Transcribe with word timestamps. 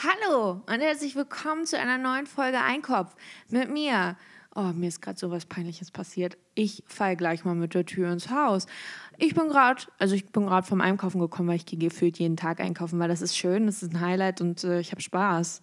Hallo 0.00 0.62
und 0.66 0.80
herzlich 0.80 1.16
willkommen 1.16 1.66
zu 1.66 1.76
einer 1.76 1.98
neuen 1.98 2.26
Folge 2.26 2.60
Einkopf 2.60 3.16
mit 3.48 3.68
mir. 3.68 4.16
Oh, 4.54 4.70
mir 4.72 4.86
ist 4.86 5.02
gerade 5.02 5.18
so 5.18 5.32
was 5.32 5.44
Peinliches 5.44 5.90
passiert. 5.90 6.38
Ich 6.54 6.84
fall 6.86 7.16
gleich 7.16 7.44
mal 7.44 7.56
mit 7.56 7.74
der 7.74 7.84
Tür 7.84 8.12
ins 8.12 8.30
Haus. 8.30 8.68
Ich 9.16 9.34
bin 9.34 9.48
gerade, 9.48 9.82
also 9.98 10.14
ich 10.14 10.26
bin 10.26 10.46
gerade 10.46 10.64
vom 10.64 10.80
Einkaufen 10.80 11.18
gekommen, 11.18 11.48
weil 11.48 11.56
ich 11.56 11.66
gehe 11.66 11.80
gefühlt 11.80 12.20
jeden 12.20 12.36
Tag 12.36 12.60
einkaufen, 12.60 13.00
weil 13.00 13.08
das 13.08 13.22
ist 13.22 13.36
schön, 13.36 13.66
das 13.66 13.82
ist 13.82 13.92
ein 13.92 14.00
Highlight 14.00 14.40
und 14.40 14.62
äh, 14.62 14.78
ich 14.78 14.92
habe 14.92 15.02
Spaß. 15.02 15.62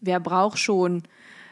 Wer 0.00 0.20
braucht 0.20 0.60
schon, 0.60 1.02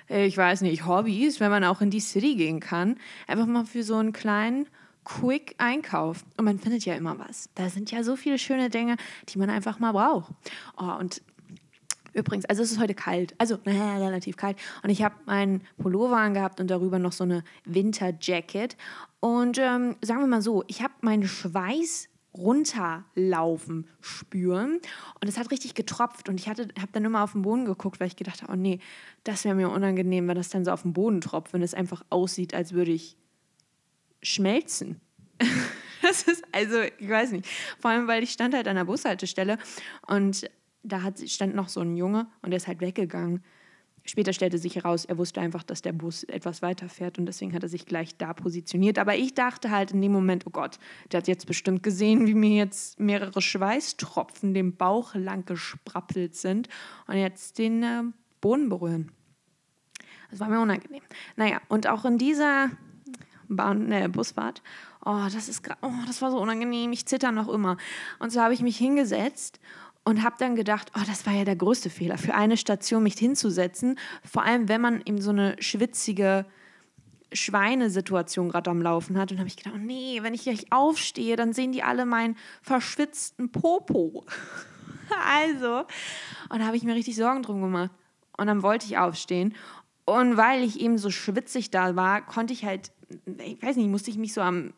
äh, 0.08 0.24
ich 0.24 0.36
weiß 0.36 0.60
nicht, 0.60 0.86
Hobbys, 0.86 1.40
wenn 1.40 1.50
man 1.50 1.64
auch 1.64 1.80
in 1.80 1.90
die 1.90 1.98
City 1.98 2.36
gehen 2.36 2.60
kann? 2.60 2.98
Einfach 3.26 3.46
mal 3.46 3.64
für 3.64 3.82
so 3.82 3.96
einen 3.96 4.12
kleinen 4.12 4.68
Quick-Einkauf. 5.02 6.24
Und 6.36 6.44
man 6.44 6.60
findet 6.60 6.84
ja 6.84 6.94
immer 6.94 7.18
was. 7.18 7.50
Da 7.56 7.68
sind 7.68 7.90
ja 7.90 8.04
so 8.04 8.14
viele 8.14 8.38
schöne 8.38 8.70
Dinge, 8.70 8.96
die 9.28 9.38
man 9.38 9.50
einfach 9.50 9.80
mal 9.80 9.90
braucht. 9.90 10.32
Oh, 10.78 10.92
und 11.00 11.20
Übrigens, 12.12 12.44
also 12.44 12.62
es 12.62 12.72
ist 12.72 12.80
heute 12.80 12.94
kalt, 12.94 13.34
also 13.38 13.58
naja, 13.64 13.96
relativ 14.04 14.36
kalt. 14.36 14.56
Und 14.82 14.90
ich 14.90 15.02
habe 15.02 15.14
meinen 15.26 15.62
Pullover 15.78 16.16
angehabt 16.16 16.60
und 16.60 16.70
darüber 16.70 16.98
noch 16.98 17.12
so 17.12 17.24
eine 17.24 17.44
Winterjacket. 17.64 18.76
Und 19.20 19.58
ähm, 19.58 19.96
sagen 20.02 20.20
wir 20.20 20.26
mal 20.26 20.42
so, 20.42 20.64
ich 20.66 20.82
habe 20.82 20.94
meinen 21.00 21.26
Schweiß 21.26 22.08
runterlaufen 22.34 23.86
spüren 24.00 24.80
und 25.20 25.28
es 25.28 25.36
hat 25.36 25.50
richtig 25.50 25.74
getropft 25.74 26.28
und 26.28 26.40
ich 26.40 26.48
habe 26.48 26.66
dann 26.92 27.04
immer 27.04 27.22
auf 27.22 27.32
den 27.32 27.42
Boden 27.42 27.66
geguckt, 27.66 28.00
weil 28.00 28.06
ich 28.06 28.16
gedacht 28.16 28.42
habe, 28.42 28.52
oh 28.52 28.56
nee, 28.56 28.80
das 29.24 29.44
wäre 29.44 29.54
mir 29.54 29.68
unangenehm, 29.68 30.28
wenn 30.28 30.36
das 30.36 30.48
dann 30.48 30.64
so 30.64 30.70
auf 30.70 30.82
den 30.82 30.94
Boden 30.94 31.20
tropft, 31.20 31.52
wenn 31.52 31.62
es 31.62 31.74
einfach 31.74 32.02
aussieht, 32.08 32.54
als 32.54 32.72
würde 32.72 32.92
ich 32.92 33.18
schmelzen. 34.22 35.00
das 36.02 36.22
ist 36.22 36.42
also, 36.52 36.80
ich 36.98 37.08
weiß 37.08 37.32
nicht, 37.32 37.46
vor 37.78 37.90
allem 37.90 38.08
weil 38.08 38.22
ich 38.22 38.30
stand 38.30 38.54
halt 38.54 38.66
an 38.66 38.76
der 38.76 38.84
Bushaltestelle 38.84 39.58
und 40.06 40.48
da 40.82 41.02
hat, 41.02 41.20
stand 41.28 41.54
noch 41.54 41.68
so 41.68 41.80
ein 41.80 41.96
Junge 41.96 42.26
und 42.42 42.50
der 42.50 42.56
ist 42.56 42.66
halt 42.66 42.80
weggegangen. 42.80 43.42
Später 44.04 44.32
stellte 44.32 44.58
sich 44.58 44.74
heraus, 44.74 45.04
er 45.04 45.16
wusste 45.16 45.40
einfach, 45.40 45.62
dass 45.62 45.80
der 45.80 45.92
Bus 45.92 46.24
etwas 46.24 46.60
weiter 46.60 46.88
fährt 46.88 47.18
und 47.18 47.26
deswegen 47.26 47.54
hat 47.54 47.62
er 47.62 47.68
sich 47.68 47.86
gleich 47.86 48.16
da 48.16 48.32
positioniert. 48.32 48.98
Aber 48.98 49.14
ich 49.14 49.34
dachte 49.34 49.70
halt 49.70 49.92
in 49.92 50.02
dem 50.02 50.10
Moment, 50.10 50.44
oh 50.46 50.50
Gott, 50.50 50.80
der 51.12 51.18
hat 51.18 51.28
jetzt 51.28 51.46
bestimmt 51.46 51.84
gesehen, 51.84 52.26
wie 52.26 52.34
mir 52.34 52.56
jetzt 52.56 52.98
mehrere 52.98 53.40
Schweißtropfen 53.40 54.54
dem 54.54 54.76
Bauch 54.76 55.14
lang 55.14 55.44
gesprappelt 55.44 56.34
sind 56.34 56.68
und 57.06 57.16
jetzt 57.16 57.58
den 57.58 57.82
äh, 57.84 58.02
Boden 58.40 58.68
berühren. 58.68 59.12
Das 60.32 60.40
war 60.40 60.48
mir 60.48 60.60
unangenehm. 60.60 61.02
Naja, 61.36 61.60
und 61.68 61.86
auch 61.86 62.04
in 62.04 62.18
dieser 62.18 62.70
Bahn, 63.48 63.92
äh, 63.92 64.08
Busfahrt, 64.08 64.62
oh, 65.04 65.26
das 65.32 65.48
ist, 65.48 65.62
oh, 65.82 65.92
das 66.06 66.22
war 66.22 66.30
so 66.30 66.40
unangenehm. 66.40 66.90
Ich 66.92 67.06
zitter 67.06 67.30
noch 67.30 67.48
immer. 67.48 67.76
Und 68.18 68.30
so 68.32 68.40
habe 68.40 68.54
ich 68.54 68.62
mich 68.62 68.78
hingesetzt 68.78 69.60
und 70.04 70.22
habe 70.22 70.36
dann 70.38 70.56
gedacht, 70.56 70.90
oh, 70.96 71.02
das 71.06 71.26
war 71.26 71.32
ja 71.32 71.44
der 71.44 71.56
größte 71.56 71.90
Fehler, 71.90 72.18
für 72.18 72.34
eine 72.34 72.56
Station 72.56 73.02
mich 73.02 73.14
hinzusetzen, 73.14 73.98
vor 74.24 74.42
allem 74.42 74.68
wenn 74.68 74.80
man 74.80 75.02
eben 75.04 75.20
so 75.20 75.30
eine 75.30 75.56
schwitzige 75.60 76.46
Schweinesituation 77.32 78.48
gerade 78.48 78.70
am 78.70 78.82
Laufen 78.82 79.18
hat. 79.18 79.32
Und 79.32 79.38
habe 79.38 79.48
ich 79.48 79.56
gedacht, 79.56 79.74
oh 79.76 79.80
nee, 79.80 80.18
wenn 80.22 80.34
ich 80.34 80.42
gleich 80.42 80.70
aufstehe, 80.70 81.36
dann 81.36 81.52
sehen 81.52 81.72
die 81.72 81.82
alle 81.82 82.06
meinen 82.06 82.36
verschwitzten 82.62 83.50
Popo. 83.52 84.24
also, 85.26 85.84
und 86.50 86.58
da 86.58 86.66
habe 86.66 86.76
ich 86.76 86.82
mir 86.82 86.94
richtig 86.94 87.16
Sorgen 87.16 87.42
drum 87.42 87.62
gemacht. 87.62 87.90
Und 88.36 88.46
dann 88.46 88.62
wollte 88.62 88.86
ich 88.86 88.98
aufstehen. 88.98 89.54
Und 90.04 90.36
weil 90.36 90.62
ich 90.62 90.80
eben 90.80 90.98
so 90.98 91.10
schwitzig 91.10 91.70
da 91.70 91.94
war, 91.96 92.24
konnte 92.26 92.52
ich 92.52 92.64
halt, 92.64 92.92
ich 93.38 93.62
weiß 93.62 93.76
nicht, 93.76 93.88
musste 93.88 94.10
ich 94.10 94.18
mich 94.18 94.32
so 94.32 94.40
am 94.40 94.72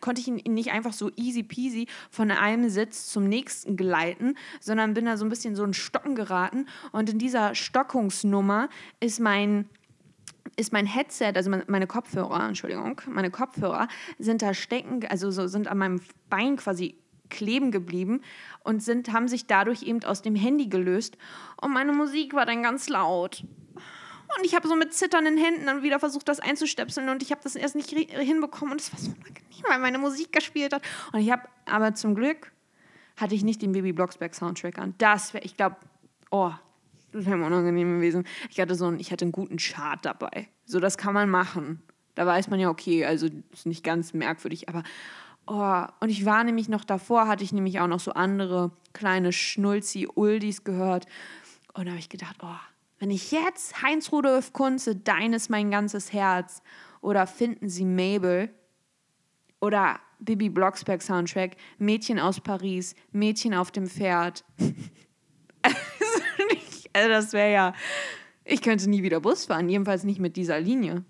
konnte 0.00 0.20
ich 0.20 0.28
ihn 0.28 0.54
nicht 0.54 0.70
einfach 0.72 0.92
so 0.92 1.10
easy 1.16 1.42
peasy 1.42 1.86
von 2.10 2.30
einem 2.30 2.68
Sitz 2.68 3.08
zum 3.08 3.28
nächsten 3.28 3.76
gleiten, 3.76 4.34
sondern 4.60 4.94
bin 4.94 5.04
da 5.04 5.16
so 5.16 5.24
ein 5.24 5.28
bisschen 5.28 5.56
so 5.56 5.64
in 5.64 5.74
Stocken 5.74 6.14
geraten. 6.14 6.66
Und 6.92 7.10
in 7.10 7.18
dieser 7.18 7.54
Stockungsnummer 7.54 8.68
ist 9.00 9.20
mein 9.20 9.68
ist 10.58 10.72
mein 10.72 10.86
Headset, 10.86 11.32
also 11.34 11.50
meine 11.66 11.86
Kopfhörer, 11.86 12.46
Entschuldigung, 12.48 13.00
meine 13.08 13.30
Kopfhörer 13.30 13.88
sind 14.18 14.40
da 14.40 14.54
stecken, 14.54 15.04
also 15.08 15.30
so 15.30 15.48
sind 15.48 15.68
an 15.68 15.76
meinem 15.76 16.00
Bein 16.30 16.56
quasi 16.56 16.96
kleben 17.28 17.70
geblieben 17.70 18.22
und 18.64 18.82
sind, 18.82 19.12
haben 19.12 19.28
sich 19.28 19.46
dadurch 19.46 19.82
eben 19.82 20.02
aus 20.04 20.22
dem 20.22 20.34
Handy 20.34 20.68
gelöst. 20.68 21.18
Und 21.60 21.72
meine 21.72 21.92
Musik 21.92 22.34
war 22.34 22.46
dann 22.46 22.62
ganz 22.62 22.88
laut. 22.88 23.44
Und 24.36 24.44
ich 24.44 24.54
habe 24.54 24.68
so 24.68 24.76
mit 24.76 24.92
zitternden 24.92 25.36
Händen 25.36 25.66
dann 25.66 25.82
wieder 25.82 25.98
versucht, 25.98 26.28
das 26.28 26.40
einzustöpseln 26.40 27.08
und 27.08 27.22
ich 27.22 27.30
habe 27.30 27.40
das 27.42 27.56
erst 27.56 27.74
nicht 27.74 27.90
hinbekommen 27.90 28.72
und 28.72 28.80
es 28.80 28.92
war 28.92 28.98
so 28.98 29.10
unangenehm, 29.10 29.64
weil 29.68 29.78
meine 29.78 29.98
Musik 29.98 30.32
gespielt 30.32 30.72
hat. 30.72 30.82
Und 31.12 31.20
ich 31.20 31.30
habe, 31.30 31.42
aber 31.64 31.94
zum 31.94 32.14
Glück 32.14 32.52
hatte 33.16 33.34
ich 33.34 33.44
nicht 33.44 33.62
den 33.62 33.72
Baby 33.72 33.92
Blocksberg 33.92 34.34
Soundtrack 34.34 34.78
an. 34.78 34.94
Das 34.98 35.32
wäre, 35.32 35.44
ich 35.44 35.56
glaube, 35.56 35.76
oh, 36.30 36.52
das 37.12 37.24
wäre 37.24 37.42
unangenehm 37.42 37.96
gewesen. 37.96 38.24
Ich 38.50 38.60
hatte 38.60 38.74
so 38.74 38.86
einen, 38.86 39.00
ich 39.00 39.10
hatte 39.12 39.24
einen 39.24 39.32
guten 39.32 39.56
Chart 39.56 40.04
dabei. 40.04 40.48
So, 40.66 40.80
das 40.80 40.98
kann 40.98 41.14
man 41.14 41.30
machen. 41.30 41.82
Da 42.14 42.26
weiß 42.26 42.48
man 42.48 42.60
ja, 42.60 42.68
okay, 42.68 43.04
also 43.04 43.28
ist 43.52 43.66
nicht 43.66 43.84
ganz 43.84 44.12
merkwürdig, 44.12 44.68
aber 44.68 44.82
oh, 45.46 45.84
und 46.00 46.08
ich 46.08 46.24
war 46.24 46.44
nämlich 46.44 46.68
noch 46.68 46.84
davor, 46.84 47.28
hatte 47.28 47.44
ich 47.44 47.52
nämlich 47.52 47.80
auch 47.80 47.86
noch 47.86 48.00
so 48.00 48.12
andere 48.12 48.70
kleine 48.92 49.32
Schnulzi-Uldis 49.32 50.64
gehört. 50.64 51.06
Und 51.74 51.86
da 51.86 51.92
habe 51.92 52.00
ich 52.00 52.08
gedacht, 52.08 52.36
oh, 52.42 52.56
wenn 52.98 53.10
ich 53.10 53.30
jetzt 53.30 53.82
Heinz 53.82 54.10
Rudolf 54.12 54.52
Kunze, 54.52 54.96
deines 54.96 55.48
mein 55.48 55.70
ganzes 55.70 56.12
Herz 56.12 56.62
oder 57.00 57.26
Finden 57.26 57.68
Sie 57.68 57.84
Mabel 57.84 58.48
oder 59.60 60.00
Bibi 60.18 60.48
Blocksberg 60.48 61.02
Soundtrack, 61.02 61.56
Mädchen 61.78 62.18
aus 62.18 62.40
Paris, 62.40 62.94
Mädchen 63.12 63.52
auf 63.52 63.70
dem 63.70 63.86
Pferd. 63.86 64.44
also 66.92 67.08
das 67.08 67.32
wäre 67.34 67.52
ja, 67.52 67.74
ich 68.44 68.62
könnte 68.62 68.88
nie 68.88 69.02
wieder 69.02 69.20
Bus 69.20 69.44
fahren, 69.44 69.68
jedenfalls 69.68 70.04
nicht 70.04 70.20
mit 70.20 70.36
dieser 70.36 70.58
Linie. 70.58 71.04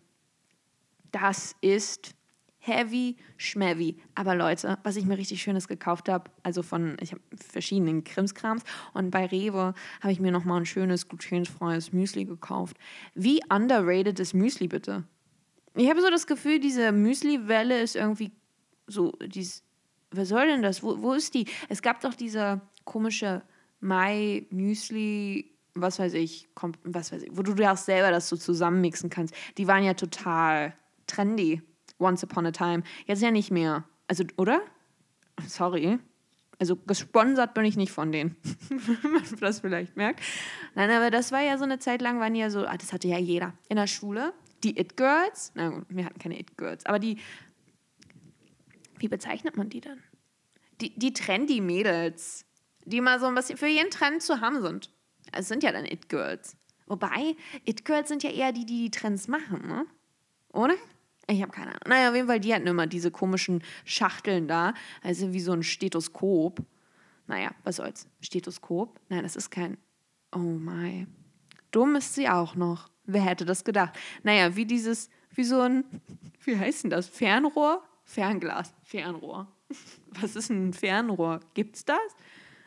Das 1.12 1.54
ist 1.60 2.15
heavy 2.66 3.16
schmeavy. 3.36 3.96
Aber 4.14 4.34
Leute, 4.34 4.78
was 4.82 4.96
ich 4.96 5.06
mir 5.06 5.18
richtig 5.18 5.42
Schönes 5.42 5.68
gekauft 5.68 6.08
habe, 6.08 6.30
also 6.42 6.62
von, 6.62 6.96
ich 7.00 7.12
habe 7.12 7.22
verschiedenen 7.34 8.04
Krimskrams 8.04 8.62
und 8.94 9.10
bei 9.10 9.26
Rewe 9.26 9.74
habe 10.00 10.12
ich 10.12 10.20
mir 10.20 10.32
nochmal 10.32 10.60
ein 10.60 10.66
schönes 10.66 11.08
glutenfreies 11.08 11.92
Müsli 11.92 12.24
gekauft. 12.24 12.76
Wie 13.14 13.40
underrated 13.48 14.18
ist 14.20 14.34
Müsli 14.34 14.68
bitte? 14.68 15.04
Ich 15.74 15.90
habe 15.90 16.00
so 16.00 16.10
das 16.10 16.26
Gefühl, 16.26 16.58
diese 16.58 16.90
Müsli-Welle 16.90 17.80
ist 17.80 17.96
irgendwie 17.96 18.32
so, 18.86 19.12
dies, 19.20 19.62
was 20.10 20.28
soll 20.28 20.46
denn 20.46 20.62
das? 20.62 20.82
Wo, 20.82 21.02
wo 21.02 21.12
ist 21.12 21.34
die? 21.34 21.46
Es 21.68 21.82
gab 21.82 22.00
doch 22.00 22.14
diese 22.14 22.60
komische 22.84 23.42
Mai-Müsli, 23.80 25.52
was 25.74 25.98
weiß 25.98 26.14
ich, 26.14 26.48
was 26.84 27.12
weiß 27.12 27.22
ich, 27.24 27.36
wo 27.36 27.42
du 27.42 27.54
dir 27.54 27.72
auch 27.72 27.76
selber 27.76 28.10
das 28.10 28.28
so 28.28 28.36
zusammenmixen 28.36 29.10
kannst. 29.10 29.34
Die 29.58 29.66
waren 29.66 29.84
ja 29.84 29.94
total 29.94 30.74
trendy. 31.06 31.62
Once 31.98 32.24
Upon 32.24 32.46
a 32.46 32.52
Time. 32.52 32.82
Jetzt 33.06 33.22
ja 33.22 33.30
nicht 33.30 33.50
mehr. 33.50 33.84
Also, 34.08 34.24
oder? 34.36 34.60
Sorry. 35.46 35.98
Also 36.58 36.76
gesponsert 36.76 37.52
bin 37.54 37.64
ich 37.66 37.76
nicht 37.76 37.92
von 37.92 38.12
denen, 38.12 38.36
wenn 39.02 39.12
man 39.12 39.24
das 39.40 39.60
vielleicht 39.60 39.96
merkt. 39.96 40.20
Nein, 40.74 40.90
aber 40.90 41.10
das 41.10 41.30
war 41.30 41.42
ja 41.42 41.58
so 41.58 41.64
eine 41.64 41.78
Zeit 41.78 42.00
lang, 42.00 42.18
waren 42.18 42.34
ja 42.34 42.48
so, 42.48 42.66
ah, 42.66 42.76
das 42.76 42.92
hatte 42.92 43.08
ja 43.08 43.18
jeder. 43.18 43.52
In 43.68 43.76
der 43.76 43.86
Schule, 43.86 44.32
die 44.64 44.78
It-Girls, 44.78 45.52
na 45.54 45.68
gut, 45.68 45.84
wir 45.90 46.06
hatten 46.06 46.18
keine 46.18 46.38
It-Girls, 46.40 46.86
aber 46.86 46.98
die, 46.98 47.18
wie 48.98 49.08
bezeichnet 49.08 49.58
man 49.58 49.68
die 49.68 49.82
dann? 49.82 50.02
Die, 50.80 50.98
die 50.98 51.12
Trendy-Mädels, 51.12 52.46
die 52.86 53.02
mal 53.02 53.20
so 53.20 53.26
ein 53.26 53.34
bisschen 53.34 53.58
für 53.58 53.66
jeden 53.66 53.90
Trend 53.90 54.22
zu 54.22 54.40
haben 54.40 54.62
sind. 54.62 54.90
Es 55.32 55.48
sind 55.48 55.62
ja 55.62 55.72
dann 55.72 55.84
It-Girls. 55.84 56.56
Wobei, 56.86 57.36
It-Girls 57.66 58.08
sind 58.08 58.22
ja 58.22 58.30
eher 58.30 58.52
die, 58.52 58.64
die 58.64 58.84
die 58.84 58.90
Trends 58.90 59.28
machen, 59.28 59.66
ne? 59.66 59.84
Oder? 60.52 60.76
Ich 61.28 61.42
habe 61.42 61.50
keine 61.50 61.68
Ahnung. 61.68 61.80
Naja, 61.86 62.08
auf 62.10 62.14
jeden 62.14 62.28
Fall, 62.28 62.40
die 62.40 62.54
hatten 62.54 62.66
immer 62.66 62.86
diese 62.86 63.10
komischen 63.10 63.62
Schachteln 63.84 64.46
da. 64.46 64.74
Also 65.02 65.32
wie 65.32 65.40
so 65.40 65.52
ein 65.52 65.62
Stethoskop. 65.62 66.62
Naja, 67.26 67.50
was 67.64 67.76
soll's? 67.76 68.06
Stethoskop? 68.20 69.00
Nein, 69.08 69.22
das 69.22 69.34
ist 69.34 69.50
kein. 69.50 69.76
Oh 70.32 70.38
my. 70.38 71.06
Dumm 71.72 71.96
ist 71.96 72.14
sie 72.14 72.28
auch 72.28 72.54
noch. 72.54 72.90
Wer 73.04 73.22
hätte 73.22 73.44
das 73.44 73.64
gedacht? 73.64 73.98
Naja, 74.22 74.54
wie 74.54 74.66
dieses, 74.66 75.10
wie 75.30 75.44
so 75.44 75.60
ein, 75.60 75.84
wie 76.44 76.56
heißt 76.56 76.84
denn 76.84 76.90
das? 76.90 77.08
Fernrohr? 77.08 77.82
Fernglas. 78.04 78.72
Fernrohr. 78.82 79.48
Was 80.20 80.36
ist 80.36 80.50
ein 80.50 80.72
Fernrohr? 80.72 81.40
Gibt's 81.54 81.84
das? 81.84 81.98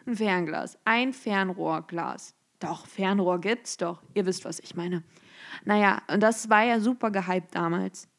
Ein 0.06 0.16
Fernglas. 0.18 0.78
Ein 0.83 1.13
Fernrohrglas. 1.13 2.36
Doch, 2.60 2.86
Fernrohr 2.86 3.39
gibt's 3.39 3.78
doch. 3.78 4.04
Ihr 4.13 4.25
wisst, 4.25 4.44
was 4.44 4.60
ich 4.60 4.75
meine. 4.75 5.04
Naja, 5.63 6.01
und 6.12 6.22
das 6.22 6.50
war 6.50 6.63
ja 6.63 6.81
super 6.81 7.10
gehypt 7.10 7.56
damals. 7.56 8.10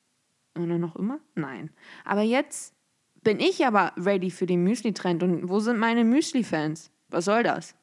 Oder 0.60 0.78
noch 0.78 0.96
immer? 0.96 1.20
Nein. 1.34 1.70
Aber 2.04 2.22
jetzt 2.22 2.74
bin 3.22 3.40
ich 3.40 3.66
aber 3.66 3.92
ready 3.96 4.30
für 4.30 4.46
den 4.46 4.62
Müsli-Trend. 4.64 5.22
Und 5.22 5.48
wo 5.48 5.60
sind 5.60 5.78
meine 5.78 6.04
Müsli-Fans? 6.04 6.90
Was 7.08 7.24
soll 7.24 7.42
das? 7.42 7.74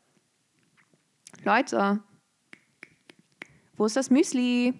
Leute, 1.44 2.02
wo 3.76 3.86
ist 3.86 3.96
das 3.96 4.10
Müsli? 4.10 4.74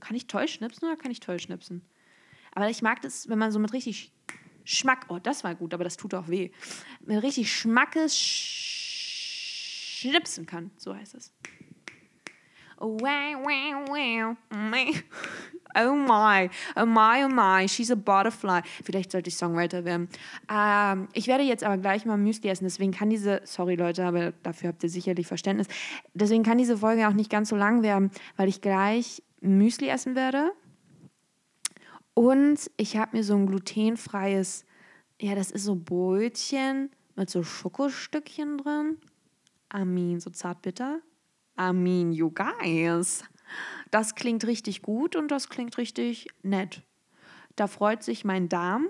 Kann 0.00 0.16
ich 0.16 0.26
toll 0.26 0.48
schnipsen 0.48 0.88
oder 0.88 0.96
kann 0.96 1.10
ich 1.10 1.20
toll 1.20 1.38
schnipsen? 1.38 1.82
Aber 2.52 2.68
ich 2.68 2.82
mag 2.82 3.00
das, 3.02 3.28
wenn 3.28 3.38
man 3.38 3.52
so 3.52 3.58
mit 3.58 3.72
richtig 3.72 4.12
Schmack, 4.64 5.06
oh, 5.08 5.18
das 5.18 5.42
war 5.44 5.54
gut, 5.54 5.72
aber 5.74 5.84
das 5.84 5.96
tut 5.96 6.14
auch 6.14 6.28
weh. 6.28 6.50
Mit 7.04 7.22
richtig 7.22 7.52
Schmackes 7.52 8.16
schnipsen 10.00 10.46
kann. 10.46 10.70
So 10.76 10.94
heißt 10.94 11.14
es. 11.14 11.32
Oh, 15.76 15.94
my, 15.94 16.50
oh 16.74 16.86
my, 16.86 17.24
oh 17.24 17.28
my, 17.28 17.68
she's 17.68 17.90
a 17.90 17.94
butterfly. 17.94 18.62
Vielleicht 18.82 19.12
sollte 19.12 19.28
ich 19.28 19.36
Songwriter 19.36 19.84
werden. 19.84 20.08
Ähm, 20.50 21.08
ich 21.12 21.26
werde 21.28 21.44
jetzt 21.44 21.62
aber 21.62 21.78
gleich 21.78 22.04
mal 22.06 22.16
Müsli 22.16 22.50
essen, 22.50 22.64
deswegen 22.64 22.90
kann 22.92 23.10
diese, 23.10 23.40
sorry 23.44 23.76
Leute, 23.76 24.04
aber 24.04 24.32
dafür 24.42 24.70
habt 24.70 24.82
ihr 24.82 24.88
sicherlich 24.88 25.26
Verständnis. 25.26 25.68
Deswegen 26.14 26.42
kann 26.42 26.58
diese 26.58 26.76
Folge 26.76 27.06
auch 27.06 27.12
nicht 27.12 27.30
ganz 27.30 27.50
so 27.50 27.56
lang 27.56 27.82
werden, 27.82 28.10
weil 28.36 28.48
ich 28.48 28.60
gleich 28.60 29.22
Müsli 29.40 29.88
essen 29.88 30.16
werde. 30.16 30.50
Und 32.14 32.70
ich 32.76 32.96
habe 32.96 33.16
mir 33.16 33.24
so 33.24 33.34
ein 33.34 33.46
glutenfreies, 33.46 34.64
ja, 35.20 35.34
das 35.34 35.50
ist 35.50 35.64
so 35.64 35.76
Brötchen 35.76 36.90
mit 37.14 37.30
so 37.30 37.42
Schokostückchen 37.42 38.58
drin. 38.58 38.96
Amin, 39.68 40.18
so 40.18 40.30
zartbitter. 40.30 41.00
Amin, 41.60 42.12
you 42.12 42.30
guys. 42.30 43.22
Das 43.90 44.14
klingt 44.14 44.46
richtig 44.46 44.80
gut 44.80 45.14
und 45.14 45.30
das 45.30 45.50
klingt 45.50 45.76
richtig 45.76 46.28
nett. 46.42 46.82
Da 47.54 47.66
freut 47.66 48.02
sich 48.02 48.24
mein 48.24 48.48
Darm, 48.48 48.88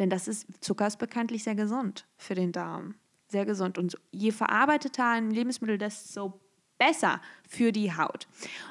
denn 0.00 0.10
das 0.10 0.26
ist, 0.26 0.48
Zucker 0.60 0.88
ist 0.88 0.96
bekanntlich 0.96 1.44
sehr 1.44 1.54
gesund 1.54 2.08
für 2.16 2.34
den 2.34 2.50
Darm. 2.50 2.96
Sehr 3.28 3.44
gesund. 3.44 3.78
Und 3.78 3.96
je 4.10 4.32
verarbeiteter 4.32 5.06
ein 5.08 5.30
Lebensmittel, 5.30 5.78
desto 5.78 6.40
besser 6.78 7.20
für 7.48 7.70
die 7.70 7.96
Haut. 7.96 8.26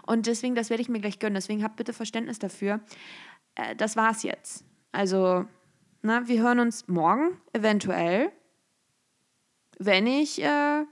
Und 0.06 0.28
deswegen, 0.28 0.54
das 0.54 0.70
werde 0.70 0.82
ich 0.82 0.90
mir 0.90 1.00
gleich 1.00 1.20
gönnen. 1.20 1.36
Deswegen 1.36 1.64
habt 1.64 1.78
bitte 1.78 1.94
Verständnis 1.94 2.40
dafür. 2.40 2.82
Äh, 3.56 3.74
das 3.78 3.96
war's 3.96 4.24
jetzt. 4.24 4.66
Also, 4.92 5.46
na, 6.02 6.28
wir 6.28 6.42
hören 6.42 6.60
uns 6.60 6.90
morgen 6.90 7.40
eventuell, 7.54 8.34
wenn 9.78 10.08
ich 10.08 10.44
äh, 10.44 10.84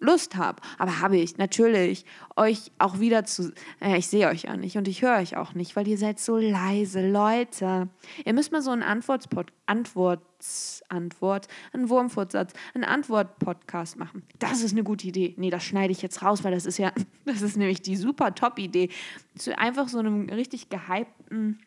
Lust 0.00 0.36
habe. 0.36 0.62
Aber 0.78 1.00
habe 1.00 1.16
ich, 1.16 1.38
natürlich, 1.38 2.04
euch 2.36 2.70
auch 2.78 3.00
wieder 3.00 3.24
zu. 3.24 3.52
Äh, 3.80 3.98
ich 3.98 4.06
sehe 4.06 4.28
euch 4.28 4.42
ja 4.44 4.56
nicht 4.56 4.76
und 4.76 4.86
ich 4.86 5.02
höre 5.02 5.18
euch 5.18 5.36
auch 5.36 5.54
nicht, 5.54 5.74
weil 5.74 5.88
ihr 5.88 5.98
seid 5.98 6.20
so 6.20 6.36
leise, 6.36 7.08
Leute. 7.10 7.88
Ihr 8.24 8.32
müsst 8.32 8.52
mal 8.52 8.62
so 8.62 8.70
einen 8.70 8.82
Antwortspot, 8.82 9.52
Antworts, 9.66 10.82
Antwort, 10.88 11.48
einen 11.72 11.88
Wurmfortsatz, 11.88 12.52
einen 12.74 12.84
Antwort-Podcast 12.84 13.98
machen. 13.98 14.22
Das 14.38 14.62
ist 14.62 14.72
eine 14.72 14.84
gute 14.84 15.08
Idee. 15.08 15.34
Nee, 15.36 15.50
das 15.50 15.64
schneide 15.64 15.92
ich 15.92 16.00
jetzt 16.00 16.22
raus, 16.22 16.44
weil 16.44 16.52
das 16.52 16.66
ist 16.66 16.78
ja, 16.78 16.92
das 17.24 17.42
ist 17.42 17.56
nämlich 17.56 17.82
die 17.82 17.96
super 17.96 18.34
Top-Idee. 18.34 18.90
Zu 19.36 19.58
einfach 19.58 19.88
so 19.88 19.98
einem 19.98 20.28
richtig 20.28 20.68
gehypten 20.68 21.58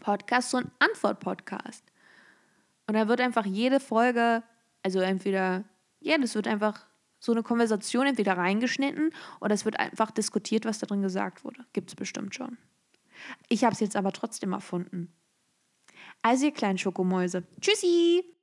Podcast, 0.00 0.50
so 0.50 0.58
ein 0.58 0.70
Antwort-Podcast. 0.78 1.84
Und 2.86 2.94
da 2.94 3.08
wird 3.08 3.20
einfach 3.20 3.44
jede 3.44 3.80
Folge, 3.80 4.42
also 4.82 5.00
entweder, 5.00 5.64
ja, 6.00 6.16
das 6.16 6.34
wird 6.34 6.46
einfach 6.46 6.86
so 7.26 7.32
eine 7.32 7.42
Konversation 7.42 8.06
entweder 8.06 8.38
reingeschnitten 8.38 9.10
oder 9.40 9.54
es 9.54 9.64
wird 9.64 9.78
einfach 9.78 10.10
diskutiert, 10.10 10.64
was 10.64 10.78
da 10.78 10.86
drin 10.86 11.02
gesagt 11.02 11.44
wurde. 11.44 11.66
Gibt 11.72 11.90
es 11.90 11.96
bestimmt 11.96 12.34
schon. 12.34 12.56
Ich 13.48 13.64
habe 13.64 13.74
es 13.74 13.80
jetzt 13.80 13.96
aber 13.96 14.12
trotzdem 14.12 14.52
erfunden. 14.52 15.12
Also 16.22 16.46
ihr 16.46 16.52
kleinen 16.52 16.78
Schokomäuse. 16.78 17.42
Tschüssi! 17.60 18.35